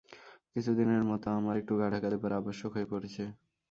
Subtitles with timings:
[0.53, 3.23] কিছুদিনের মত আমার একটু গা-ঢাকা দেবার আবশ্যক হয়ে পড়েছে।